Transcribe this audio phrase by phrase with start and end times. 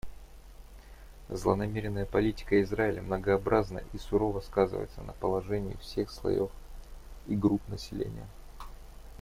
[1.29, 6.49] Злонамеренная политика Израиля многообразна и сурово сказывается на положении всех слоев
[7.27, 8.27] и групп населения.